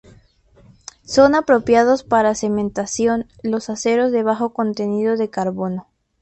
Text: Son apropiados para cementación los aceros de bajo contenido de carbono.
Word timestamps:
Son 1.05 1.35
apropiados 1.35 2.03
para 2.03 2.33
cementación 2.33 3.27
los 3.43 3.69
aceros 3.69 4.11
de 4.11 4.23
bajo 4.23 4.51
contenido 4.51 5.15
de 5.15 5.29
carbono. 5.29 5.85